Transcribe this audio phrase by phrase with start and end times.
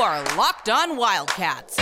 [0.00, 1.76] are Locked On Wildcats,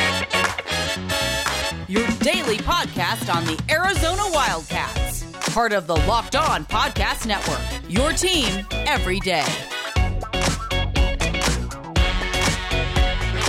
[1.87, 7.61] your daily podcast on the Arizona Wildcats, part of the Locked On Podcast Network.
[7.91, 9.45] Your team every day.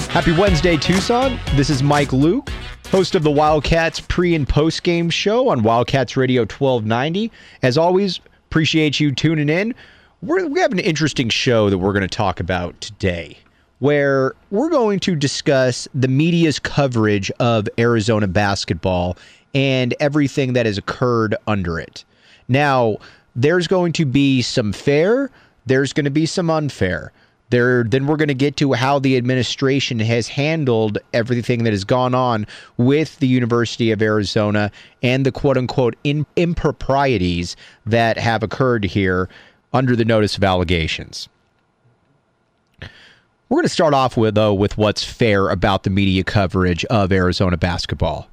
[0.09, 1.39] Happy Wednesday, Tucson.
[1.55, 2.49] This is Mike Luke,
[2.91, 7.31] host of the Wildcats pre and post game show on Wildcats Radio 1290.
[7.61, 9.73] As always, appreciate you tuning in.
[10.21, 13.37] We're, we have an interesting show that we're going to talk about today
[13.79, 19.17] where we're going to discuss the media's coverage of Arizona basketball
[19.53, 22.03] and everything that has occurred under it.
[22.47, 22.97] Now,
[23.35, 25.29] there's going to be some fair,
[25.65, 27.11] there's going to be some unfair.
[27.49, 31.85] There, then we're going to get to how the administration has handled everything that has
[31.85, 34.69] gone on with the University of Arizona
[35.01, 35.95] and the quote unquote
[36.35, 39.29] improprieties that have occurred here
[39.71, 41.29] under the notice of allegations.
[43.49, 47.11] We're going to start off with though with what's fair about the media coverage of
[47.11, 48.29] Arizona basketball.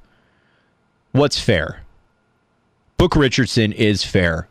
[1.13, 1.81] What's fair?
[2.97, 4.47] Book Richardson is fair.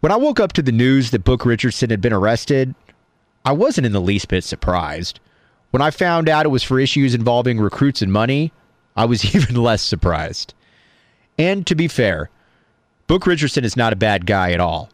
[0.00, 2.74] When I woke up to the news that Book Richardson had been arrested,
[3.44, 5.20] I wasn't in the least bit surprised.
[5.72, 8.52] When I found out it was for issues involving recruits and money,
[8.96, 10.54] I was even less surprised.
[11.38, 12.30] And to be fair,
[13.06, 14.88] Book Richardson is not a bad guy at all,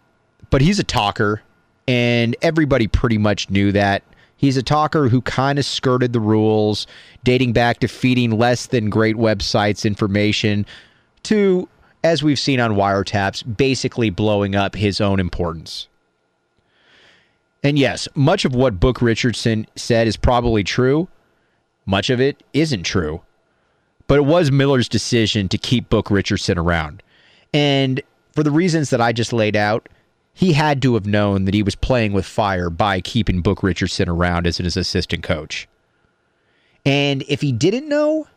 [0.50, 1.42] but he's a talker,
[1.86, 4.02] and everybody pretty much knew that.
[4.36, 6.86] He's a talker who kind of skirted the rules,
[7.24, 10.66] dating back to feeding less than great websites information
[11.24, 11.68] to,
[12.04, 15.88] as we've seen on wiretaps, basically blowing up his own importance.
[17.62, 21.08] And yes, much of what Book Richardson said is probably true.
[21.86, 23.22] Much of it isn't true.
[24.06, 27.02] But it was Miller's decision to keep Book Richardson around.
[27.52, 29.88] And for the reasons that I just laid out,
[30.36, 34.06] he had to have known that he was playing with fire by keeping Book Richardson
[34.06, 35.66] around as his assistant coach.
[36.84, 38.28] And if he didn't know,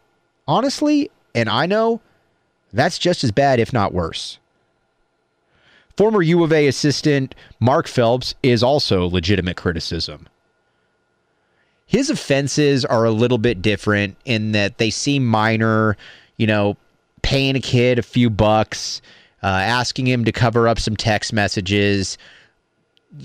[0.48, 2.00] honestly, and I know,
[2.72, 4.40] that's just as bad, if not worse.
[5.98, 10.30] Former U of A assistant Mark Phelps is also legitimate criticism.
[11.86, 15.98] His offenses are a little bit different in that they seem minor,
[16.38, 16.78] you know,
[17.24, 19.02] paying a kid a few bucks,
[19.44, 22.18] uh, asking him to cover up some text messages.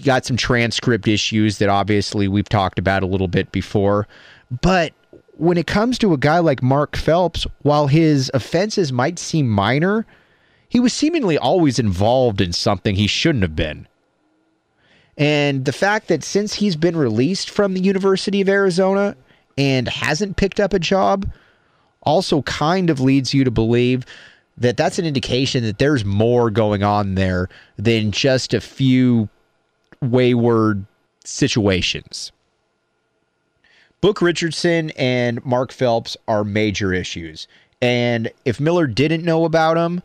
[0.04, 4.06] Got some transcript issues that obviously we've talked about a little bit before.
[4.62, 4.92] But
[5.36, 10.06] when it comes to a guy like Mark Phelps, while his offenses might seem minor,
[10.69, 13.86] he was seemingly always involved in something he shouldn't have been.
[15.16, 19.16] And the fact that since he's been released from the University of Arizona
[19.56, 21.31] and hasn't picked up a job
[22.02, 24.04] also kind of leads you to believe
[24.59, 29.28] that that's an indication that there's more going on there than just a few
[30.00, 30.84] wayward
[31.25, 32.32] situations.
[34.00, 37.48] Book Richardson and Mark Phelps are major issues.
[37.81, 40.03] And if Miller didn't know about them,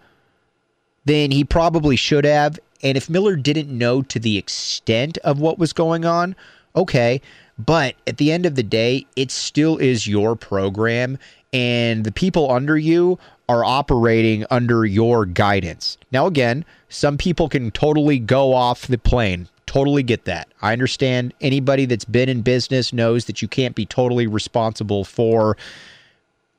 [1.06, 2.60] then he probably should have.
[2.82, 6.36] And if Miller didn't know to the extent of what was going on,
[6.76, 7.22] okay.
[7.58, 11.18] But at the end of the day, it still is your program,
[11.52, 15.98] and the people under you are operating under your guidance.
[16.12, 19.50] Now, again, some people can totally go off the plane.
[19.66, 20.48] Totally get that.
[20.62, 25.58] I understand anybody that's been in business knows that you can't be totally responsible for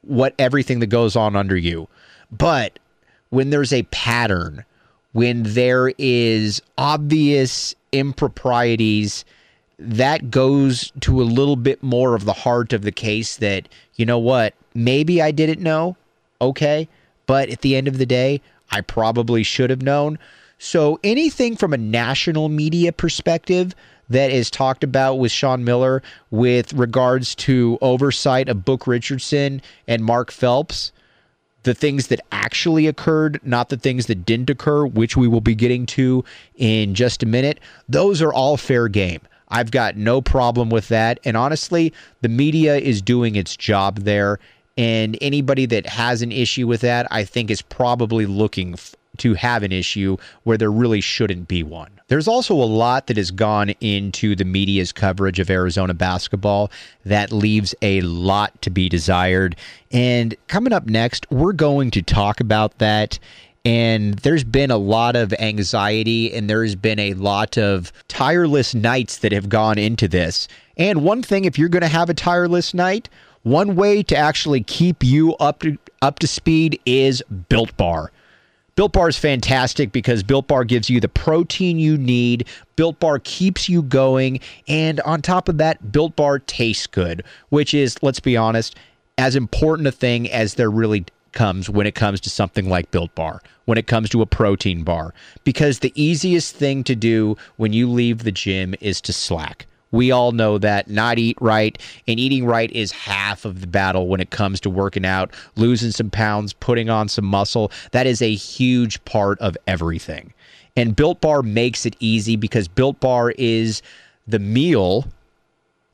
[0.02, 1.88] what everything that goes on under you.
[2.32, 2.80] But
[3.30, 4.64] when there's a pattern,
[5.12, 9.24] when there is obvious improprieties,
[9.78, 14.04] that goes to a little bit more of the heart of the case that, you
[14.04, 15.96] know what, maybe I didn't know,
[16.40, 16.88] okay.
[17.26, 18.40] But at the end of the day,
[18.70, 20.18] I probably should have known.
[20.58, 23.74] So anything from a national media perspective
[24.10, 30.04] that is talked about with Sean Miller with regards to oversight of Book Richardson and
[30.04, 30.92] Mark Phelps,
[31.62, 35.54] the things that actually occurred, not the things that didn't occur, which we will be
[35.54, 36.24] getting to
[36.56, 39.20] in just a minute, those are all fair game.
[39.48, 41.20] I've got no problem with that.
[41.24, 44.38] And honestly, the media is doing its job there.
[44.80, 49.34] And anybody that has an issue with that, I think, is probably looking f- to
[49.34, 51.91] have an issue where there really shouldn't be one.
[52.09, 56.71] There's also a lot that has gone into the media's coverage of Arizona basketball
[57.04, 59.54] that leaves a lot to be desired.
[59.92, 63.18] And coming up next, we're going to talk about that.
[63.66, 69.18] And there's been a lot of anxiety and there's been a lot of tireless nights
[69.18, 70.48] that have gone into this.
[70.78, 73.10] And one thing, if you're going to have a tireless night,
[73.42, 78.13] one way to actually keep you up to up to speed is Built Bar.
[78.77, 82.48] Built Bar is fantastic because Built Bar gives you the protein you need.
[82.77, 84.41] Built Bar keeps you going.
[84.69, 88.77] And on top of that, Built Bar tastes good, which is, let's be honest,
[89.19, 93.15] as important a thing as there really comes when it comes to something like Built
[93.15, 95.13] Bar, when it comes to a protein bar.
[95.45, 99.66] Because the easiest thing to do when you leave the gym is to slack.
[99.92, 101.77] We all know that not eat right
[102.07, 105.91] and eating right is half of the battle when it comes to working out, losing
[105.91, 107.72] some pounds, putting on some muscle.
[107.92, 110.33] That is a huge part of everything.
[110.77, 113.83] And Built Bar makes it easy because Built Bar is
[114.28, 115.07] the meal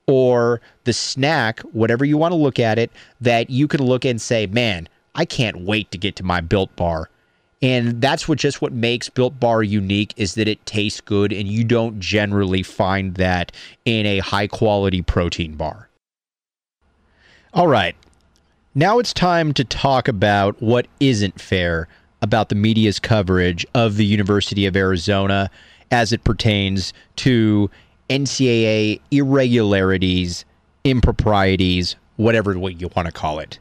[0.06, 2.90] or the snack, whatever you want to look at it,
[3.20, 6.74] that you can look and say, man, I can't wait to get to my Built
[6.76, 7.08] Bar.
[7.66, 11.48] And that's what just what makes Built Bar unique is that it tastes good and
[11.48, 13.50] you don't generally find that
[13.84, 15.88] in a high quality protein bar.
[17.52, 17.96] All right.
[18.76, 21.88] Now it's time to talk about what isn't fair
[22.22, 25.50] about the media's coverage of the University of Arizona
[25.90, 27.68] as it pertains to
[28.08, 30.44] NCAA irregularities,
[30.84, 33.58] improprieties, whatever what you want to call it.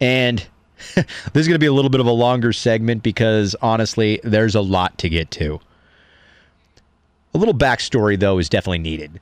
[0.00, 0.46] And
[0.94, 4.54] this is going to be a little bit of a longer segment because honestly, there's
[4.54, 5.60] a lot to get to.
[7.34, 9.20] A little backstory, though, is definitely needed.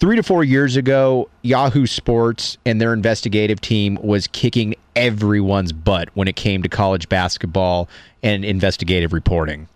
[0.00, 6.08] Three to four years ago, Yahoo Sports and their investigative team was kicking everyone's butt
[6.14, 7.86] when it came to college basketball
[8.22, 9.68] and investigative reporting.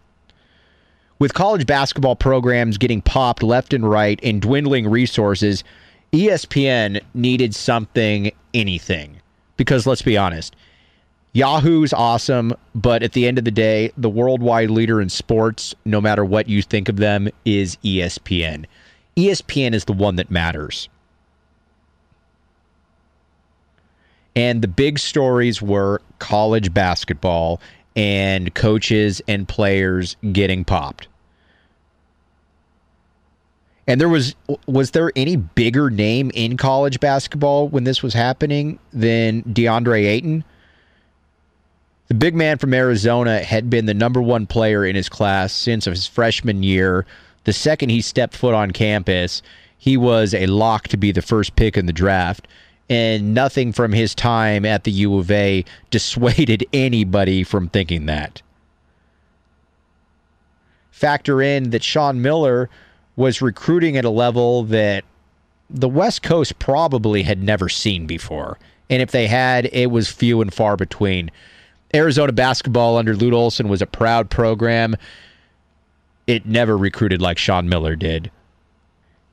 [1.18, 5.62] With college basketball programs getting popped left and right and dwindling resources,
[6.12, 9.20] ESPN needed something, anything.
[9.56, 10.56] Because let's be honest,
[11.34, 16.00] Yahoo's awesome, but at the end of the day, the worldwide leader in sports, no
[16.00, 18.64] matter what you think of them, is ESPN.
[19.16, 20.88] ESPN is the one that matters.
[24.36, 27.60] And the big stories were college basketball
[27.96, 31.08] and coaches and players getting popped.
[33.86, 34.34] And there was
[34.66, 40.44] was there any bigger name in college basketball when this was happening than DeAndre Ayton?
[42.08, 45.86] The big man from Arizona had been the number one player in his class since
[45.86, 47.06] his freshman year.
[47.44, 49.42] The second he stepped foot on campus,
[49.78, 52.46] he was a lock to be the first pick in the draft.
[52.90, 58.42] And nothing from his time at the U of A dissuaded anybody from thinking that.
[60.90, 62.68] Factor in that Sean Miller
[63.16, 65.04] was recruiting at a level that
[65.70, 68.58] the West Coast probably had never seen before.
[68.90, 71.30] And if they had, it was few and far between.
[71.94, 74.96] Arizona basketball under Lute Olson was a proud program.
[76.26, 78.30] It never recruited like Sean Miller did.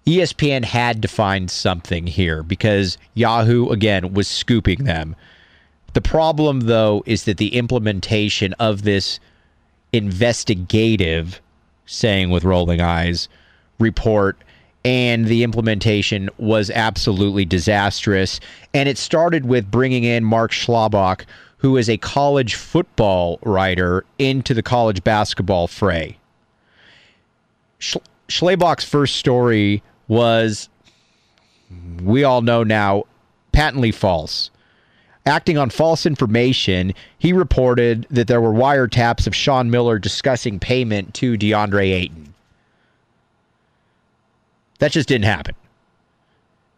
[0.06, 5.16] ESPN had to find something here because Yahoo, again, was scooping them.
[5.94, 9.20] The problem, though, is that the implementation of this
[9.94, 11.42] investigative,
[11.86, 13.28] saying with rolling eyes,
[13.80, 14.38] report
[14.84, 18.40] and the implementation was absolutely disastrous.
[18.74, 21.26] And it started with bringing in Mark Schlabach,
[21.62, 26.18] who is a college football writer, into the college basketball fray.
[27.78, 27.98] Sch-
[28.28, 30.70] Schlabach's first story was,
[32.02, 33.04] we all know now,
[33.52, 34.50] patently false.
[35.28, 41.14] Acting on false information, he reported that there were wiretaps of Sean Miller discussing payment
[41.14, 42.34] to DeAndre Ayton.
[44.80, 45.54] That just didn't happen.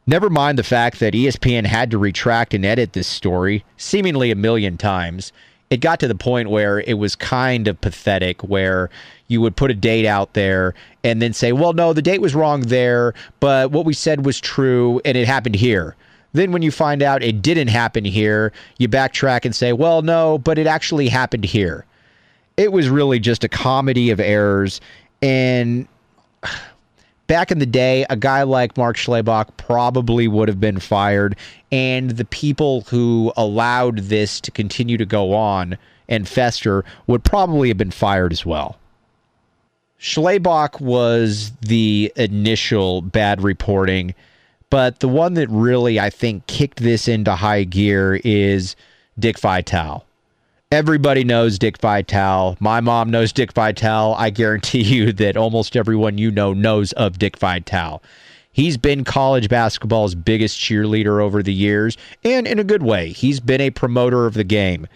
[0.05, 4.35] Never mind the fact that ESPN had to retract and edit this story seemingly a
[4.35, 5.31] million times.
[5.69, 8.89] It got to the point where it was kind of pathetic, where
[9.27, 10.73] you would put a date out there
[11.05, 14.39] and then say, well, no, the date was wrong there, but what we said was
[14.41, 15.95] true and it happened here.
[16.33, 20.39] Then, when you find out it didn't happen here, you backtrack and say, well, no,
[20.39, 21.85] but it actually happened here.
[22.57, 24.81] It was really just a comedy of errors.
[25.21, 25.87] And
[27.27, 31.35] back in the day, a guy like Mark Schlabach probably would have been fired,
[31.71, 35.77] and the people who allowed this to continue to go on
[36.09, 38.77] and fester would probably have been fired as well.
[39.99, 44.13] Schlabach was the initial bad reporting,
[44.69, 48.75] but the one that really, I think, kicked this into high gear is
[49.17, 50.05] Dick Vitale.
[50.73, 52.57] Everybody knows Dick Vitale.
[52.59, 54.15] My mom knows Dick Vitale.
[54.17, 58.01] I guarantee you that almost everyone you know knows of Dick Vitale.
[58.51, 63.11] He's been college basketball's biggest cheerleader over the years, and in a good way.
[63.11, 64.87] He's been a promoter of the game.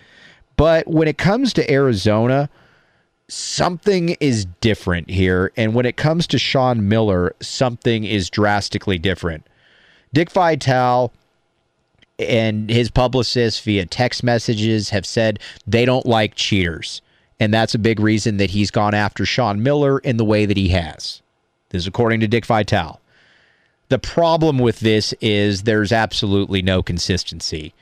[0.56, 2.50] But when it comes to Arizona,
[3.28, 5.52] something is different here.
[5.58, 9.46] And when it comes to Sean Miller, something is drastically different.
[10.12, 11.14] Dick Vitale
[12.20, 17.02] and his publicists via text messages have said they don't like cheaters.
[17.40, 20.58] And that's a big reason that he's gone after Sean Miller in the way that
[20.58, 21.22] he has.
[21.70, 23.00] This is according to Dick Vitale.
[23.90, 27.74] The problem with this is there's absolutely no consistency.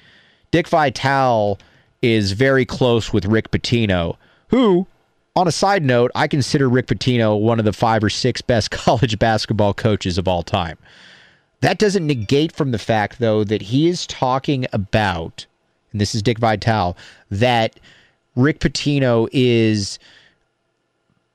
[0.51, 1.57] Dick Vitale
[2.01, 4.17] is very close with Rick Pitino,
[4.49, 4.85] who,
[5.35, 8.71] on a side note, I consider Rick Pitino one of the five or six best
[8.71, 10.77] college basketball coaches of all time.
[11.65, 15.47] That doesn't negate from the fact, though, that he is talking about,
[15.91, 16.95] and this is Dick Vitale,
[17.31, 17.79] that
[18.35, 19.97] Rick Pitino is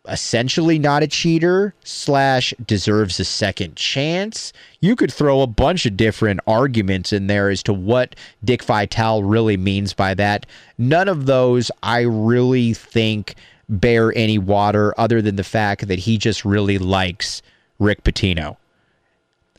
[0.08, 4.52] essentially not a cheater slash deserves a second chance.
[4.78, 9.24] You could throw a bunch of different arguments in there as to what Dick Vitale
[9.24, 10.46] really means by that.
[10.78, 13.34] None of those I really think
[13.68, 17.42] bear any water other than the fact that he just really likes
[17.80, 18.58] Rick Pitino.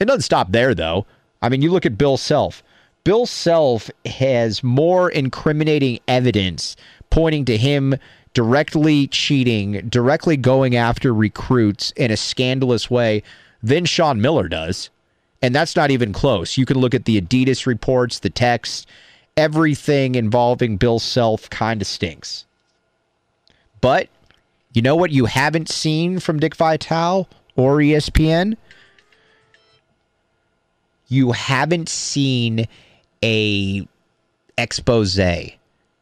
[0.02, 1.06] It doesn't stop there though.
[1.44, 2.64] I mean, you look at Bill Self.
[3.04, 6.76] Bill Self has more incriminating evidence
[7.12, 7.96] pointing to him
[8.34, 13.22] directly cheating, directly going after recruits in a scandalous way
[13.62, 14.90] than Sean Miller does.
[15.40, 16.58] And that's not even close.
[16.58, 18.88] You can look at the Adidas reports, the text,
[19.38, 22.46] everything involving Bill Self kind of stinks.
[23.82, 24.10] But
[24.74, 28.58] you know what you haven't seen from Dick Vitale or ESPN?
[31.12, 32.68] You haven't seen
[33.22, 33.86] a
[34.58, 35.20] expose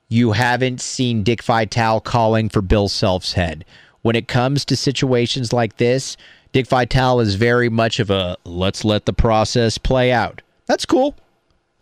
[0.08, 3.66] you haven't seen Dick Vitale calling for Bill Self's head.
[4.04, 6.16] When it comes to situations like this,
[6.52, 10.44] Dick Vitale is very much of a let's let the process play out.
[10.68, 11.16] That's cool.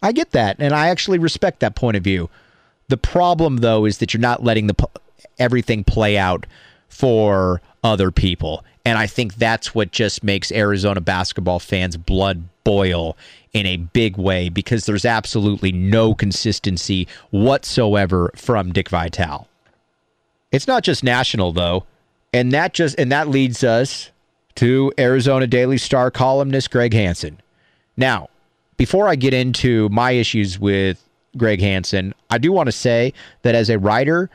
[0.02, 2.30] I get that, and I actually respect that point of view.
[2.88, 4.76] The problem, though, is that you're not letting the
[5.38, 6.46] everything play out
[6.88, 13.16] for other people, and I think that's what just makes Arizona basketball fans' blood boil
[13.54, 19.48] in a big way because there's absolutely no consistency whatsoever from Dick Vitale.
[20.52, 21.86] It's not just national though,
[22.34, 24.12] and that just and that leads us
[24.56, 27.40] to Arizona Daily Star columnist Greg Hansen.
[27.96, 28.30] Now,
[28.76, 31.02] before I get into my issues with
[31.38, 34.30] Greg Hansen, I do want to say that as a writer,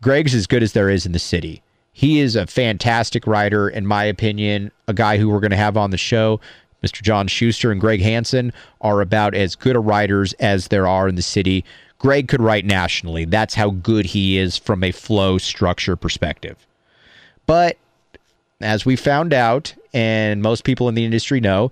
[0.00, 1.62] Greg's as good as there is in the city.
[1.92, 5.76] He is a fantastic writer, in my opinion, a guy who we're going to have
[5.76, 6.40] on the show
[6.82, 7.02] Mr.
[7.02, 11.14] John Schuster and Greg Hansen are about as good a writers as there are in
[11.14, 11.64] the city.
[11.98, 13.24] Greg could write nationally.
[13.24, 16.66] That's how good he is from a flow structure perspective.
[17.46, 17.76] But
[18.60, 21.70] as we found out, and most people in the industry know,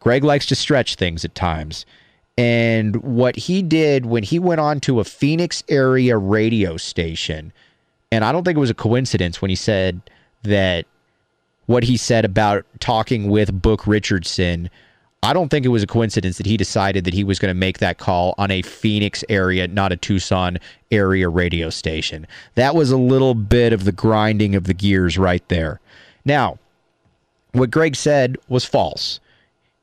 [0.00, 1.86] Greg likes to stretch things at times.
[2.38, 7.52] And what he did when he went on to a Phoenix area radio station,
[8.10, 10.00] and I don't think it was a coincidence when he said
[10.42, 10.86] that
[11.66, 14.70] what he said about talking with Book Richardson.
[15.22, 17.58] I don't think it was a coincidence that he decided that he was going to
[17.58, 20.58] make that call on a Phoenix area, not a Tucson
[20.90, 22.26] area radio station.
[22.56, 25.80] That was a little bit of the grinding of the gears right there.
[26.24, 26.58] Now,
[27.52, 29.20] what Greg said was false.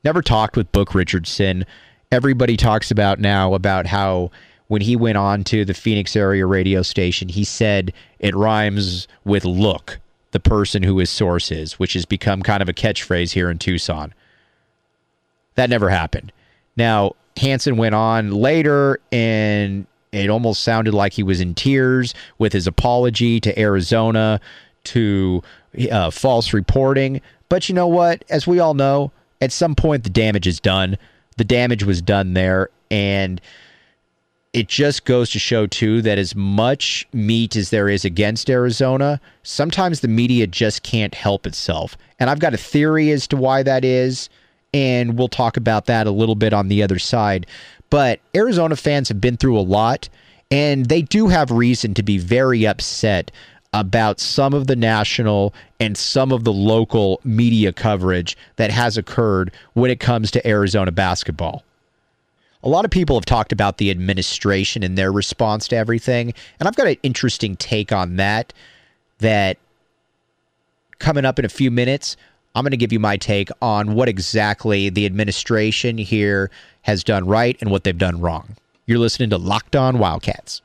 [0.04, 1.64] Never talked with Book Richardson.
[2.12, 4.30] Everybody talks about now about how
[4.68, 9.44] when he went on to the Phoenix area radio station, he said it rhymes with
[9.44, 9.98] look
[10.32, 13.58] the person who his source is, which has become kind of a catchphrase here in
[13.58, 14.14] Tucson.
[15.56, 16.32] That never happened.
[16.76, 22.52] Now, Hansen went on later and it almost sounded like he was in tears with
[22.52, 24.40] his apology to Arizona,
[24.84, 25.42] to
[25.90, 27.20] uh, false reporting.
[27.48, 28.24] But you know what?
[28.28, 30.98] As we all know, at some point the damage is done.
[31.36, 32.70] The damage was done there.
[32.90, 33.40] And
[34.52, 39.20] it just goes to show too that as much meat as there is against Arizona,
[39.44, 41.96] sometimes the media just can't help itself.
[42.18, 44.28] And I've got a theory as to why that is,
[44.74, 47.46] and we'll talk about that a little bit on the other side.
[47.90, 50.08] But Arizona fans have been through a lot,
[50.50, 53.30] and they do have reason to be very upset
[53.72, 59.52] about some of the national and some of the local media coverage that has occurred
[59.74, 61.62] when it comes to Arizona basketball
[62.62, 66.34] a lot of people have talked about the administration and their response to everything.
[66.58, 68.52] And I've got an interesting take on that.
[69.18, 69.58] That
[70.98, 72.16] coming up in a few minutes,
[72.54, 76.50] I'm going to give you my take on what exactly the administration here
[76.82, 78.56] has done right and what they've done wrong.
[78.86, 80.62] You're listening to Locked On Wildcats.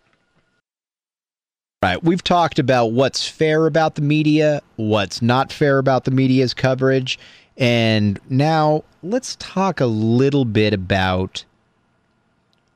[1.84, 6.54] Right, we've talked about what's fair about the media, what's not fair about the media's
[6.54, 7.20] coverage,
[7.58, 11.46] and now let's talk a little bit about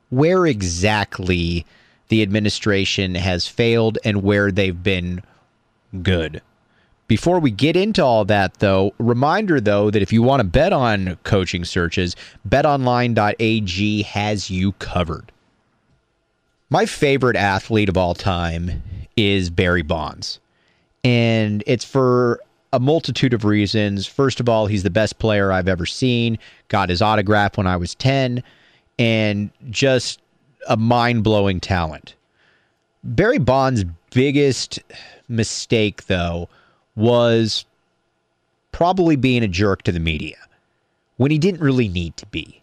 [0.10, 1.66] where exactly
[2.10, 5.22] the administration has failed and where they've been
[6.02, 6.42] good.
[7.08, 10.74] Before we get into all that, though, reminder though that if you want to bet
[10.74, 12.16] on coaching searches,
[12.48, 15.32] betonline.ag has you covered.
[16.70, 18.84] My favorite athlete of all time
[19.18, 20.40] is Barry Bonds.
[21.04, 24.06] And it's for a multitude of reasons.
[24.06, 26.38] First of all, he's the best player I've ever seen,
[26.68, 28.44] got his autograph when I was 10,
[29.00, 30.22] and just
[30.68, 32.14] a mind blowing talent.
[33.04, 34.80] Barry Bonds' biggest
[35.30, 36.50] mistake, though,
[36.96, 37.66] was
[38.74, 40.36] probably being a jerk to the media
[41.18, 42.62] when he didn't really need to be.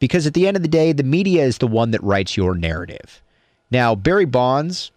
[0.00, 2.54] Because at the end of the day, the media is the one that writes your
[2.54, 3.22] narrative.
[3.70, 4.90] Now, Barry Bonds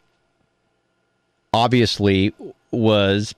[1.53, 2.33] obviously
[2.71, 3.35] was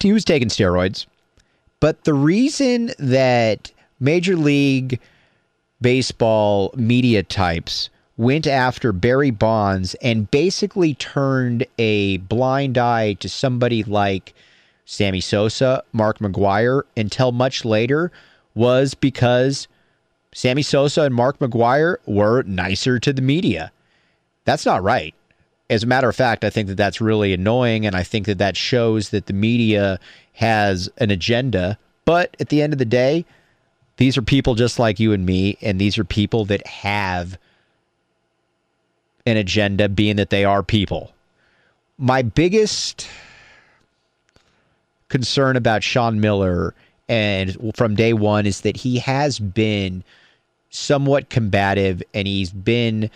[0.00, 1.06] he was taking steroids,
[1.80, 3.70] but the reason that
[4.00, 5.00] Major League
[5.82, 13.82] Baseball media types went after Barry Bonds and basically turned a blind eye to somebody
[13.82, 14.32] like
[14.84, 18.12] Sammy Sosa, Mark McGwire until much later
[18.54, 19.66] was because
[20.32, 23.72] Sammy Sosa and Mark McGwire were nicer to the media.
[24.44, 25.14] That's not right.
[25.68, 28.38] As a matter of fact, I think that that's really annoying, and I think that
[28.38, 29.98] that shows that the media
[30.34, 31.78] has an agenda.
[32.04, 33.24] But at the end of the day,
[33.96, 37.38] these are people just like you and me, and these are people that have
[39.26, 41.12] an agenda, being that they are people.
[41.98, 43.06] My biggest
[45.08, 46.74] concern about Sean Miller
[47.08, 50.02] and from day one is that he has been
[50.70, 53.10] somewhat combative and he's been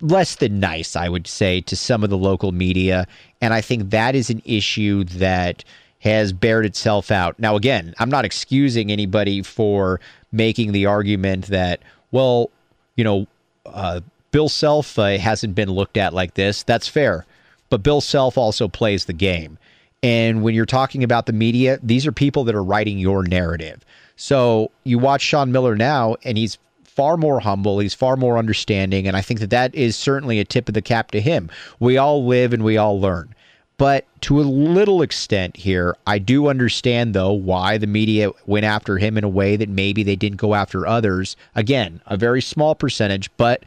[0.00, 3.06] less than nice, I would say, to some of the local media.
[3.40, 5.64] And I think that is an issue that
[6.00, 7.38] has bared itself out.
[7.38, 10.00] Now, again, I'm not excusing anybody for
[10.32, 12.50] making the argument that, well,
[12.96, 13.26] you know,
[13.64, 14.00] uh,
[14.30, 16.62] Bill Self uh, hasn't been looked at like this.
[16.62, 17.24] That's fair.
[17.70, 19.58] But Bill Self also plays the game.
[20.02, 23.84] And when you're talking about the media, these are people that are writing your narrative.
[24.16, 27.78] So you watch Sean Miller now, and he's far more humble.
[27.78, 29.06] He's far more understanding.
[29.06, 31.50] And I think that that is certainly a tip of the cap to him.
[31.80, 33.34] We all live and we all learn.
[33.78, 38.96] But to a little extent here, I do understand, though, why the media went after
[38.96, 41.36] him in a way that maybe they didn't go after others.
[41.54, 43.64] Again, a very small percentage, but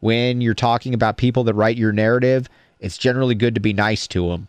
[0.00, 2.50] when you're talking about people that write your narrative,
[2.80, 4.48] it's generally good to be nice to them.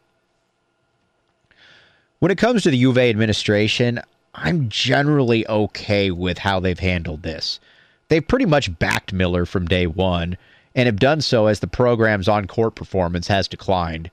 [2.20, 4.02] When it comes to the U of A administration,
[4.34, 7.62] I'm generally okay with how they've handled this.
[8.10, 10.38] They've pretty much backed Miller from day one
[10.76, 14.12] and have done so as the program's on court performance has declined.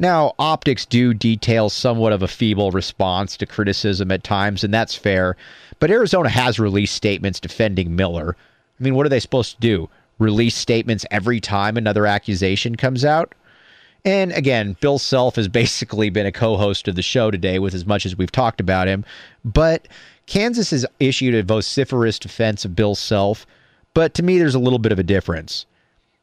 [0.00, 4.94] Now, optics do detail somewhat of a feeble response to criticism at times, and that's
[4.94, 5.36] fair,
[5.78, 8.34] but Arizona has released statements defending Miller.
[8.34, 9.90] I mean, what are they supposed to do?
[10.18, 13.34] Release statements every time another accusation comes out?
[14.02, 17.74] And again, Bill Self has basically been a co host of the show today with
[17.74, 19.04] as much as we've talked about him.
[19.44, 19.86] But
[20.24, 23.46] Kansas has issued a vociferous defense of Bill Self.
[23.92, 25.66] But to me, there's a little bit of a difference.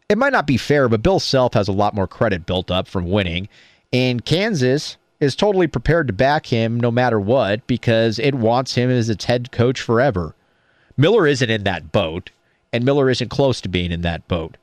[0.09, 2.87] It might not be fair, but Bill Self has a lot more credit built up
[2.87, 3.49] from winning.
[3.91, 8.89] And Kansas is totally prepared to back him no matter what because it wants him
[8.89, 10.33] as its head coach forever.
[10.95, 12.29] Miller isn't in that boat,
[12.71, 14.55] and Miller isn't close to being in that boat.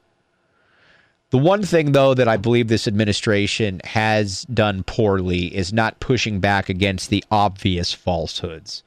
[1.31, 6.41] The one thing, though, that I believe this administration has done poorly is not pushing
[6.41, 8.83] back against the obvious falsehoods.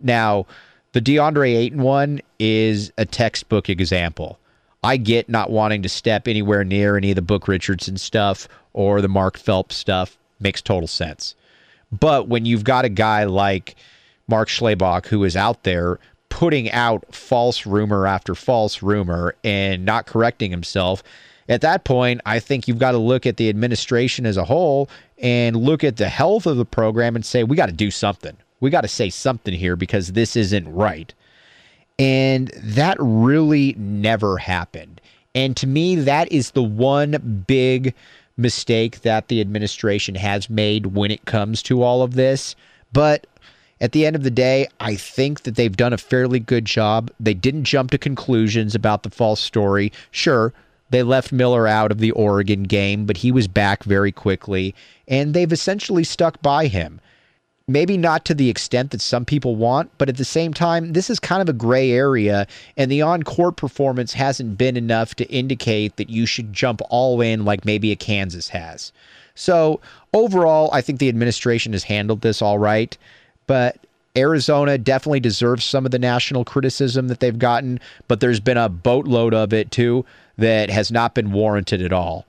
[0.00, 0.46] Now,
[0.92, 4.38] the DeAndre Ayton one is a textbook example.
[4.82, 9.00] I get not wanting to step anywhere near any of the Book Richardson stuff or
[9.00, 10.16] the Mark Phelps stuff.
[10.40, 11.34] Makes total sense.
[11.90, 13.76] But when you've got a guy like
[14.28, 20.06] Mark Schlabach who is out there putting out false rumor after false rumor and not
[20.06, 21.02] correcting himself,
[21.48, 24.88] at that point, I think you've got to look at the administration as a whole
[25.16, 28.36] and look at the health of the program and say, we got to do something.
[28.60, 31.12] We got to say something here because this isn't right.
[31.98, 35.00] And that really never happened.
[35.34, 37.94] And to me, that is the one big
[38.36, 42.54] mistake that the administration has made when it comes to all of this.
[42.92, 43.26] But
[43.80, 47.10] at the end of the day, I think that they've done a fairly good job.
[47.20, 49.92] They didn't jump to conclusions about the false story.
[50.10, 50.52] Sure,
[50.90, 54.74] they left Miller out of the Oregon game, but he was back very quickly,
[55.06, 57.00] and they've essentially stuck by him.
[57.70, 61.10] Maybe not to the extent that some people want, but at the same time, this
[61.10, 62.46] is kind of a gray area,
[62.78, 67.20] and the on court performance hasn't been enough to indicate that you should jump all
[67.20, 68.90] in like maybe a Kansas has.
[69.34, 69.80] So,
[70.14, 72.96] overall, I think the administration has handled this all right,
[73.46, 73.76] but
[74.16, 78.68] Arizona definitely deserves some of the national criticism that they've gotten, but there's been a
[78.68, 80.06] boatload of it too
[80.38, 82.26] that has not been warranted at all.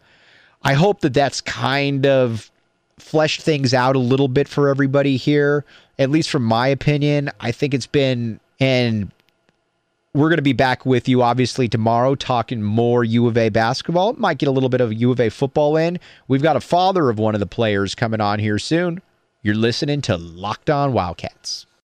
[0.63, 2.51] I hope that that's kind of
[3.01, 5.65] fleshed things out a little bit for everybody here.
[5.97, 9.11] At least from my opinion, I think it's been and
[10.13, 14.13] we're going to be back with you obviously tomorrow talking more U of A basketball.
[14.13, 15.99] Might get a little bit of U of A football in.
[16.27, 19.01] We've got a father of one of the players coming on here soon.
[19.41, 21.65] You're listening to Locked On Wildcats.